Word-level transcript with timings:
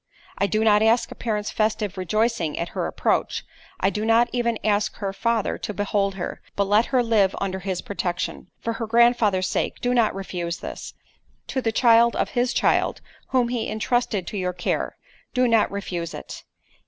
_'"I 0.39 0.47
do 0.47 0.63
not 0.63 0.81
ask 0.81 1.11
a 1.11 1.13
parent's 1.13 1.51
festive 1.51 1.95
rejoicing 1.95 2.57
at 2.57 2.69
her 2.69 2.87
approach—I 2.87 3.91
do 3.91 4.03
not 4.03 4.29
even 4.33 4.57
ask 4.63 4.95
her 4.95 5.13
father 5.13 5.59
to 5.59 5.75
behold 5.75 6.15
her; 6.15 6.41
but 6.55 6.63
let 6.63 6.87
her 6.87 7.03
live 7.03 7.35
under 7.39 7.59
his 7.59 7.83
protection. 7.83 8.47
For 8.61 8.73
her 8.73 8.87
grandfather's 8.87 9.45
sake 9.47 9.79
do 9.79 9.93
not 9.93 10.15
refuse 10.15 10.57
this—to 10.57 11.61
the 11.61 11.71
child 11.71 12.15
of 12.15 12.29
his 12.29 12.51
child, 12.51 13.01
whom 13.27 13.49
he 13.49 13.69
entrusted 13.69 14.25
to 14.25 14.37
your 14.39 14.53
care, 14.53 14.97
do 15.35 15.47
not 15.47 15.69
refuse 15.69 16.15
it. 16.15 16.45